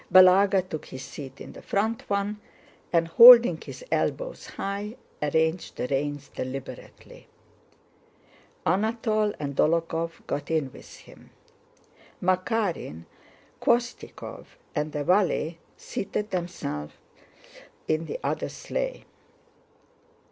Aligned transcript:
Balagá 0.11 0.67
took 0.67 0.87
his 0.87 1.03
seat 1.03 1.39
in 1.39 1.51
the 1.53 1.61
front 1.61 2.09
one 2.09 2.41
and 2.91 3.07
holding 3.07 3.61
his 3.61 3.85
elbows 3.91 4.47
high 4.47 4.95
arranged 5.21 5.75
the 5.75 5.85
reins 5.89 6.29
deliberately. 6.29 7.27
Anatole 8.65 9.35
and 9.39 9.55
Dólokhov 9.55 10.25
got 10.25 10.49
in 10.49 10.71
with 10.71 10.95
him. 11.01 11.29
Makárin, 12.19 13.05
Khvóstikov, 13.61 14.47
and 14.73 14.95
a 14.95 15.03
valet 15.03 15.59
seated 15.77 16.31
themselves 16.31 16.95
in 17.87 18.05
the 18.07 18.19
other 18.23 18.49
sleigh. 18.49 19.05